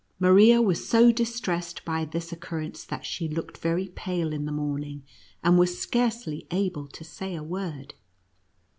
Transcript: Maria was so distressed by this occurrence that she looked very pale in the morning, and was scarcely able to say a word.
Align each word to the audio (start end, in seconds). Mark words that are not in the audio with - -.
Maria 0.19 0.63
was 0.63 0.89
so 0.89 1.11
distressed 1.11 1.85
by 1.85 2.03
this 2.03 2.31
occurrence 2.31 2.83
that 2.83 3.05
she 3.05 3.27
looked 3.27 3.59
very 3.59 3.87
pale 3.89 4.33
in 4.33 4.45
the 4.45 4.51
morning, 4.51 5.03
and 5.43 5.59
was 5.59 5.79
scarcely 5.79 6.47
able 6.49 6.87
to 6.87 7.03
say 7.03 7.35
a 7.35 7.43
word. 7.43 7.93